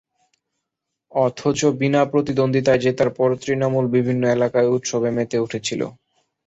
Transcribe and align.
অথচ 1.11 1.59
বিনা 1.79 2.01
প্রতিদ্বন্দ্বিতায় 2.11 2.81
জেতার 2.83 3.09
পর 3.17 3.29
তৃণমূল 3.41 3.85
বিভিন্ন 3.95 4.23
এলাকায় 4.35 4.71
উৎসবে 4.75 5.09
মেতে 5.17 5.37
উঠেছিল। 5.39 5.81